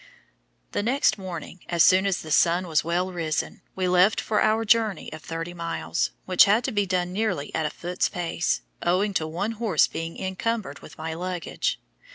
The 0.71 0.81
next 0.81 1.19
morning, 1.19 1.59
as 1.69 1.83
soon 1.83 2.07
as 2.07 2.23
the 2.23 2.31
sun 2.31 2.65
was 2.65 2.83
well 2.83 3.11
risen, 3.11 3.61
we 3.75 3.87
left 3.87 4.19
for 4.19 4.41
our 4.41 4.65
journey 4.65 5.13
of 5.13 5.21
30 5.21 5.53
miles, 5.53 6.09
which 6.25 6.45
had 6.45 6.63
to 6.63 6.71
be 6.71 6.87
done 6.87 7.13
nearly 7.13 7.53
at 7.53 7.67
a 7.67 7.69
foot's 7.69 8.09
pace, 8.09 8.63
owing 8.81 9.13
to 9.13 9.27
one 9.27 9.51
horse 9.51 9.85
being 9.85 10.17
encumbered 10.17 10.79
with 10.79 10.97
my 10.97 11.13
luggage. 11.13 11.79